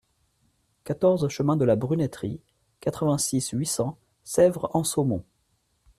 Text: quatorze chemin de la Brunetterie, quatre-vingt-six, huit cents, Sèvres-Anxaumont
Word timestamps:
quatorze 0.83 1.27
chemin 1.27 1.55
de 1.57 1.63
la 1.63 1.75
Brunetterie, 1.75 2.41
quatre-vingt-six, 2.79 3.51
huit 3.51 3.67
cents, 3.67 3.99
Sèvres-Anxaumont 4.23 5.23